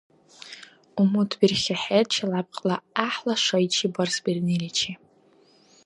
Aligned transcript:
УмутбирхьехӀе 1.01 1.99
челябкьла 2.11 2.75
гӀяхӀла 2.95 3.35
шайчи 3.43 3.87
барсбирниличи. 3.93 4.91